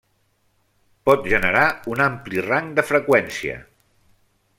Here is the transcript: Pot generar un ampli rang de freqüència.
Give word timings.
Pot 1.09 1.27
generar 1.33 1.65
un 1.93 2.01
ampli 2.07 2.41
rang 2.47 2.71
de 2.81 2.87
freqüència. 2.93 3.61